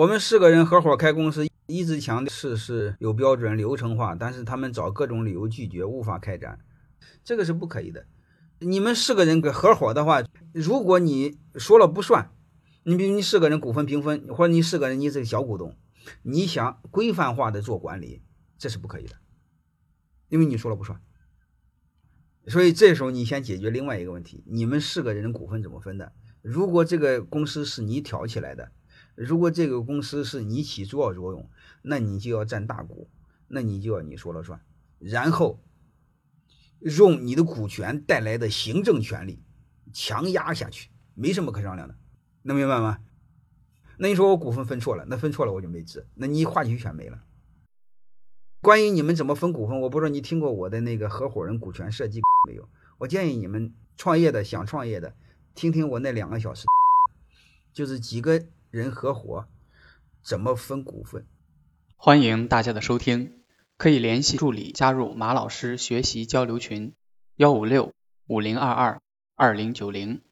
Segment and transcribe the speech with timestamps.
[0.00, 6.58] 我们四个人合伙开公司，一直强调事事有标准、流程化，但是他们找各种理由拒绝，无法开展，
[7.22, 8.06] 这个是不可以的。
[8.60, 10.24] 你们四个人合伙的话，
[10.54, 12.30] 如果你说了不算，
[12.84, 15.76] 你比如你四个人股份平分，或者你四个人你是个小股东，
[16.22, 18.22] 你想规范化的做管理，
[18.56, 19.16] 这是不可以的，
[20.30, 20.98] 因为你说了不算。
[22.46, 26.14] 所以这时候你先解决另外一个问题：你们四个人的股份怎么分的？
[26.40, 28.72] 如果这个公司是你挑起来的，
[29.14, 31.50] 如果这个公司是你起主要作用，
[31.82, 33.08] 那你就要占大股，
[33.48, 34.60] 那你就要你说了算，
[34.98, 35.60] 然后
[36.80, 39.42] 用你的股权带来的行政权力
[39.92, 41.94] 强压下去，没什么可商量的，
[42.42, 42.98] 能明白吗？
[43.98, 47.22] 那你说我股份分错了，那分错了我就没治，那你话语权没了。
[48.62, 52.68] 关于你们怎么分股份，我不知道你听过我的那个合伙人股权设计没有？
[52.98, 55.14] 我建议你们创业的想创业的。
[55.52, 56.66] 听听我那两个小时，
[57.74, 59.48] 就是几个人合伙
[60.22, 61.26] 怎么分股份。
[61.96, 63.42] 欢迎大家的收听，
[63.76, 66.94] 可以联系助理加入马老师学习交流群：
[67.34, 67.92] 幺五六
[68.28, 69.02] 五零二二
[69.34, 70.22] 二零九零。